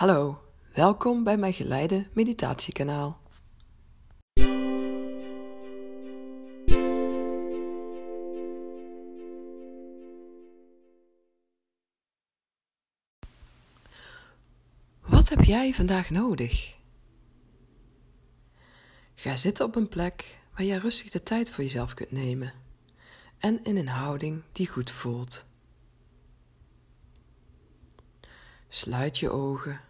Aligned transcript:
Hallo, 0.00 0.42
welkom 0.74 1.24
bij 1.24 1.36
mijn 1.36 1.52
geleide 1.52 2.06
meditatiekanaal. 2.12 3.20
Wat 15.00 15.28
heb 15.28 15.42
jij 15.42 15.74
vandaag 15.74 16.10
nodig? 16.10 16.76
Ga 19.14 19.36
zitten 19.36 19.64
op 19.64 19.76
een 19.76 19.88
plek 19.88 20.38
waar 20.52 20.66
je 20.66 20.78
rustig 20.78 21.10
de 21.10 21.22
tijd 21.22 21.50
voor 21.50 21.64
jezelf 21.64 21.94
kunt 21.94 22.12
nemen 22.12 22.52
en 23.38 23.64
in 23.64 23.76
een 23.76 23.88
houding 23.88 24.42
die 24.52 24.68
goed 24.68 24.90
voelt. 24.90 25.44
Sluit 28.72 29.18
je 29.18 29.30
ogen, 29.30 29.80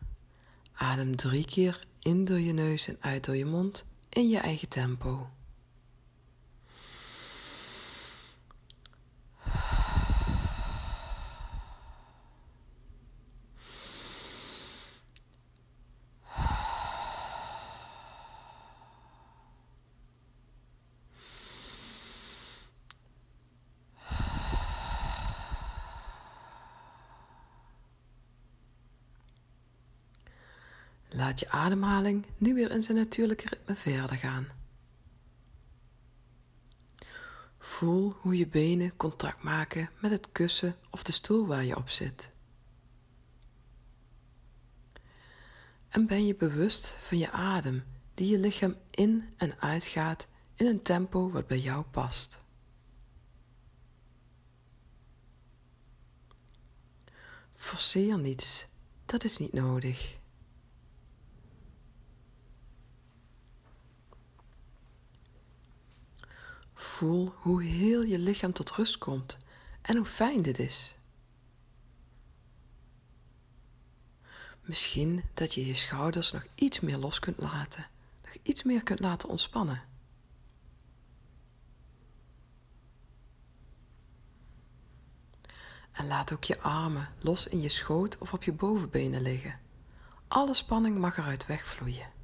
adem 0.81 1.17
drie 1.17 1.45
keer 1.45 1.87
in 1.99 2.25
door 2.25 2.41
je 2.41 2.53
neus 2.53 2.89
en 2.89 2.97
uit 3.01 3.25
door 3.25 3.37
je 3.37 3.45
mond 3.45 3.85
in 4.09 4.29
je 4.29 4.39
eigen 4.39 4.69
tempo. 4.69 5.31
Laat 31.21 31.41
je 31.41 31.51
ademhaling 31.51 32.27
nu 32.37 32.55
weer 32.55 32.71
in 32.71 32.83
zijn 32.83 32.97
natuurlijke 32.97 33.49
ritme 33.49 33.75
verder 33.75 34.17
gaan. 34.17 34.47
Voel 37.59 38.13
hoe 38.13 38.37
je 38.37 38.47
benen 38.47 38.97
contact 38.97 39.43
maken 39.43 39.91
met 39.99 40.11
het 40.11 40.33
kussen 40.33 40.77
of 40.91 41.03
de 41.03 41.13
stoel 41.13 41.47
waar 41.47 41.65
je 41.65 41.77
op 41.77 41.89
zit. 41.89 42.31
En 45.89 46.07
ben 46.07 46.27
je 46.27 46.35
bewust 46.35 46.97
van 47.01 47.19
je 47.19 47.31
adem 47.31 47.85
die 48.15 48.31
je 48.31 48.39
lichaam 48.39 48.77
in 48.91 49.35
en 49.37 49.61
uitgaat 49.61 50.27
in 50.55 50.67
een 50.67 50.83
tempo 50.83 51.31
wat 51.31 51.47
bij 51.47 51.59
jou 51.59 51.85
past. 51.85 52.41
Forceer 57.55 58.19
niets, 58.19 58.67
dat 59.07 59.25
is 59.25 59.39
niet 59.39 59.53
nodig. 59.53 60.19
Voel 67.01 67.33
hoe 67.37 67.63
heel 67.63 68.03
je 68.03 68.19
lichaam 68.19 68.53
tot 68.53 68.71
rust 68.71 68.99
komt 68.99 69.37
en 69.83 69.97
hoe 69.97 70.07
fijn 70.07 70.43
dit 70.43 70.59
is. 70.59 70.95
Misschien 74.61 75.23
dat 75.35 75.55
je 75.55 75.67
je 75.67 75.75
schouders 75.75 76.33
nog 76.33 76.47
iets 76.55 76.81
meer 76.81 76.97
los 76.97 77.19
kunt 77.19 77.39
laten, 77.39 77.87
nog 78.23 78.37
iets 78.43 78.63
meer 78.63 78.83
kunt 78.83 79.01
laten 79.01 79.29
ontspannen. 79.29 79.83
En 85.93 86.07
laat 86.07 86.33
ook 86.33 86.45
je 86.45 86.61
armen 86.61 87.09
los 87.19 87.47
in 87.47 87.61
je 87.61 87.69
schoot 87.69 88.19
of 88.19 88.33
op 88.33 88.43
je 88.43 88.53
bovenbenen 88.53 89.23
liggen. 89.23 89.59
Alle 90.29 90.55
spanning 90.55 90.99
mag 90.99 91.19
eruit 91.19 91.47
wegvloeien. 91.47 92.20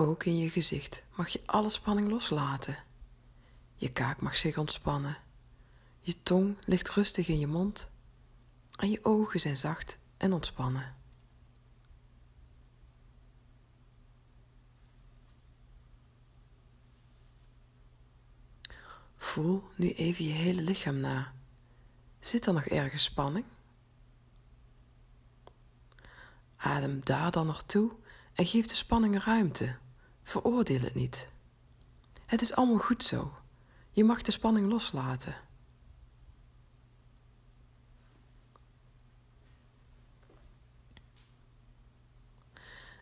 Ook 0.00 0.24
in 0.24 0.38
je 0.38 0.50
gezicht 0.50 1.02
mag 1.14 1.28
je 1.28 1.42
alle 1.44 1.68
spanning 1.68 2.10
loslaten. 2.10 2.78
Je 3.74 3.88
kaak 3.88 4.20
mag 4.20 4.36
zich 4.36 4.58
ontspannen. 4.58 5.18
Je 6.00 6.22
tong 6.22 6.56
ligt 6.64 6.90
rustig 6.90 7.28
in 7.28 7.38
je 7.38 7.46
mond 7.46 7.88
en 8.76 8.90
je 8.90 9.04
ogen 9.04 9.40
zijn 9.40 9.56
zacht 9.56 9.98
en 10.16 10.32
ontspannen. 10.32 10.94
Voel 19.16 19.64
nu 19.76 19.92
even 19.92 20.24
je 20.24 20.32
hele 20.32 20.62
lichaam 20.62 21.00
na. 21.00 21.32
Zit 22.20 22.46
er 22.46 22.52
nog 22.52 22.64
ergens 22.64 23.02
spanning? 23.02 23.44
Adem 26.56 27.00
daar 27.04 27.30
dan 27.30 27.46
naartoe 27.46 27.92
en 28.32 28.46
geef 28.46 28.66
de 28.66 28.74
spanning 28.74 29.24
ruimte. 29.24 29.76
Veroordeel 30.28 30.80
het 30.80 30.94
niet. 30.94 31.28
Het 32.26 32.40
is 32.40 32.54
allemaal 32.54 32.78
goed 32.78 33.04
zo. 33.04 33.34
Je 33.90 34.04
mag 34.04 34.22
de 34.22 34.30
spanning 34.30 34.70
loslaten. 34.70 35.36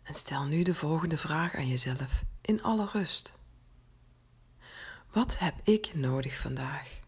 En 0.02 0.14
stel 0.14 0.44
nu 0.44 0.62
de 0.62 0.74
volgende 0.74 1.16
vraag 1.16 1.54
aan 1.54 1.68
jezelf 1.68 2.24
in 2.40 2.62
alle 2.62 2.86
rust. 2.86 3.32
Wat 5.12 5.38
heb 5.38 5.54
ik 5.62 5.94
nodig 5.94 6.40
vandaag? 6.40 7.00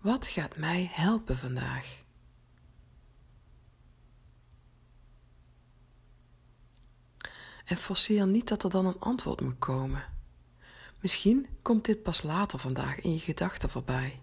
Wat 0.00 0.26
gaat 0.26 0.56
mij 0.56 0.88
helpen 0.92 1.38
vandaag? 1.38 2.03
En 7.74 7.80
forceer 7.80 8.26
niet 8.26 8.48
dat 8.48 8.62
er 8.62 8.70
dan 8.70 8.86
een 8.86 9.00
antwoord 9.00 9.40
moet 9.40 9.58
komen. 9.58 10.04
Misschien 11.00 11.46
komt 11.62 11.84
dit 11.84 12.02
pas 12.02 12.22
later 12.22 12.58
vandaag 12.58 13.00
in 13.00 13.12
je 13.12 13.18
gedachten 13.18 13.70
voorbij. 13.70 14.22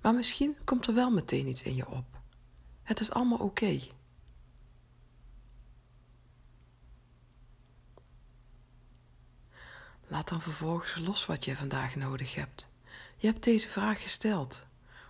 Maar 0.00 0.14
misschien 0.14 0.56
komt 0.64 0.86
er 0.86 0.94
wel 0.94 1.10
meteen 1.10 1.46
iets 1.46 1.62
in 1.62 1.74
je 1.74 1.88
op. 1.88 2.04
Het 2.82 3.00
is 3.00 3.10
allemaal 3.10 3.38
oké. 3.38 3.80
Laat 10.06 10.28
dan 10.28 10.42
vervolgens 10.42 11.06
los 11.06 11.26
wat 11.26 11.44
je 11.44 11.56
vandaag 11.56 11.96
nodig 11.96 12.34
hebt. 12.34 12.68
Je 13.16 13.26
hebt 13.26 13.44
deze 13.44 13.68
vraag 13.68 14.02
gesteld. 14.02 14.64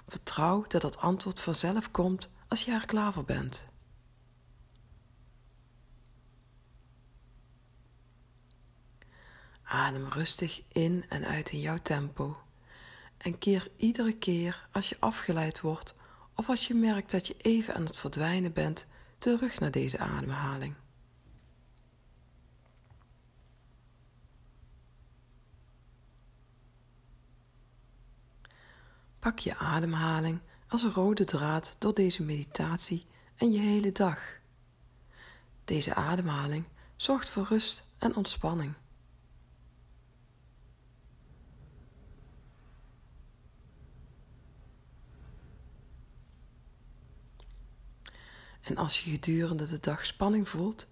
Vertrouw 0.09 0.65
dat 0.69 0.83
het 0.83 0.99
antwoord 0.99 1.41
vanzelf 1.41 1.91
komt 1.91 2.29
als 2.49 2.65
je 2.65 2.73
er 2.73 2.87
klaar 2.87 3.13
voor 3.13 3.25
bent. 3.25 3.69
Adem 9.71 10.09
rustig 10.09 10.63
in 10.69 11.05
en 11.09 11.25
uit 11.25 11.51
in 11.51 11.61
jouw 11.61 11.79
tempo. 11.83 12.37
En 13.17 13.39
keer 13.39 13.69
iedere 13.77 14.13
keer 14.13 14.69
als 14.73 14.89
je 14.89 14.97
afgeleid 14.99 15.61
wordt 15.61 15.95
of 16.35 16.49
als 16.49 16.67
je 16.67 16.75
merkt 16.75 17.11
dat 17.11 17.27
je 17.27 17.35
even 17.37 17.75
aan 17.75 17.85
het 17.85 17.97
verdwijnen 17.97 18.53
bent, 18.53 18.87
terug 19.19 19.61
naar 19.61 19.71
deze 19.71 19.99
ademhaling. 19.99 20.75
Pak 29.19 29.39
je 29.39 29.57
ademhaling 29.57 30.41
als 30.69 30.83
een 30.83 30.93
rode 30.93 31.25
draad 31.25 31.77
door 31.79 31.95
deze 31.95 32.23
meditatie 32.23 33.07
en 33.37 33.53
je 33.53 33.61
hele 33.61 33.93
dag. 33.93 34.21
Deze 35.65 35.95
ademhaling 35.95 36.65
zorgt 36.97 37.29
voor 37.29 37.47
rust 37.49 37.85
en 37.99 38.17
ontspanning. 38.17 38.75
En 48.71 48.77
als 48.77 49.05
je 49.05 49.11
gedurende 49.11 49.67
de 49.67 49.81
dag 49.81 50.07
spanning 50.07 50.49
voelt, 50.49 50.87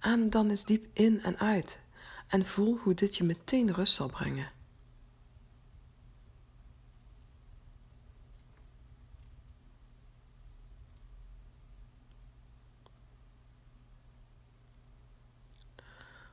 adem 0.00 0.30
dan 0.30 0.50
eens 0.50 0.64
diep 0.64 0.86
in 0.92 1.22
en 1.22 1.38
uit 1.38 1.80
en 2.26 2.44
voel 2.44 2.78
hoe 2.78 2.94
dit 2.94 3.16
je 3.16 3.24
meteen 3.24 3.72
rust 3.72 3.94
zal 3.94 4.08
brengen. 4.08 4.50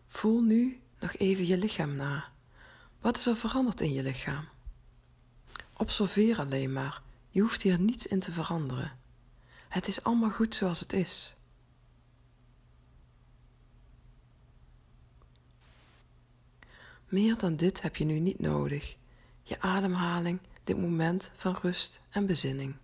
Voel 0.07 0.42
nu 0.42 0.80
nog 1.00 1.15
even 1.15 1.45
je 1.45 1.57
lichaam 1.57 1.95
na. 1.95 2.31
Wat 3.00 3.18
is 3.18 3.25
er 3.25 3.36
veranderd 3.36 3.81
in 3.81 3.94
je 3.94 4.03
lichaam? 4.03 4.47
Observeer 5.77 6.39
alleen 6.39 6.74
maar, 6.74 7.01
je 7.30 7.42
hoeft 7.42 7.62
hier 7.62 7.80
niets 7.80 8.07
in 8.07 8.19
te 8.19 8.31
veranderen. 8.31 9.05
Het 9.67 9.88
is 9.88 10.03
allemaal 10.03 10.31
goed 10.31 10.56
zoals 10.56 10.79
het 10.79 10.94
is. 10.94 11.35
Meer 17.07 17.38
dan 17.38 17.56
dit 17.56 17.81
heb 17.81 17.95
je 17.95 18.06
nu 18.06 18.19
niet 18.19 18.39
nodig. 18.39 18.97
Je 19.44 19.62
ademhaling, 19.62 20.39
dit 20.63 20.77
moment 20.77 21.31
van 21.35 21.57
rust 21.62 22.01
en 22.09 22.25
bezinning. 22.25 22.75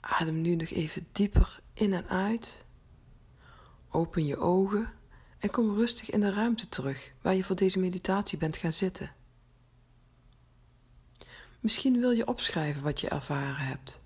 Adem 0.00 0.40
nu 0.40 0.54
nog 0.54 0.68
even 0.68 1.06
dieper 1.12 1.60
in 1.72 1.92
en 1.92 2.08
uit. 2.08 2.64
Open 3.88 4.26
je 4.26 4.36
ogen 4.36 4.92
en 5.46 5.52
kom 5.52 5.74
rustig 5.74 6.10
in 6.10 6.20
de 6.20 6.30
ruimte 6.30 6.68
terug 6.68 7.12
waar 7.20 7.34
je 7.34 7.44
voor 7.44 7.56
deze 7.56 7.78
meditatie 7.78 8.38
bent 8.38 8.56
gaan 8.56 8.72
zitten. 8.72 9.12
Misschien 11.60 12.00
wil 12.00 12.10
je 12.10 12.26
opschrijven 12.26 12.82
wat 12.82 13.00
je 13.00 13.08
ervaren 13.08 13.56
hebt. 13.66 14.00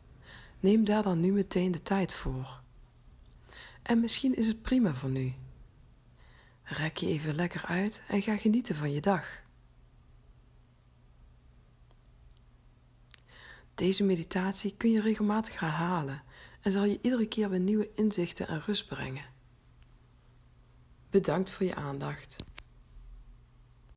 Neem 0.61 0.85
daar 0.85 1.03
dan 1.03 1.21
nu 1.21 1.33
meteen 1.33 1.73
de 1.73 1.83
tijd 1.83 2.13
voor. 2.13 2.61
En 3.83 4.01
misschien 4.01 4.37
is 4.37 4.47
het 4.47 4.63
prima 4.63 4.95
voor 4.95 5.11
nu. 5.11 5.35
Rek 6.63 6.97
je 6.97 7.07
even 7.07 7.35
lekker 7.35 7.65
uit 7.65 8.03
en 8.09 8.23
ga 8.23 8.37
genieten 8.37 8.77
van 8.77 8.93
je 8.93 9.01
dag. 9.01 9.43
Deze 13.75 14.05
meditatie 14.05 14.75
kun 14.77 14.91
je 14.91 15.01
regelmatig 15.01 15.61
herhalen 15.61 16.23
en 16.61 16.73
zal 16.73 16.85
je 16.85 16.99
iedere 17.03 17.27
keer 17.27 17.51
weer 17.51 17.61
nieuwe 17.61 17.91
inzichten 17.95 18.49
en 18.49 18.61
rust 18.61 18.87
brengen. 18.87 19.39
Bedankt 21.11 21.51
voor 21.51 21.67
je 21.67 21.75
aandacht. 21.75 22.37